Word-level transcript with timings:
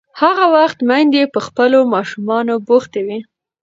هغه 0.21 0.45
وخت 0.57 0.77
میندې 0.89 1.23
په 1.33 1.39
خپلو 1.47 1.79
ماشومانو 1.93 2.53
بوختې 2.67 3.01
وې. 3.07 3.19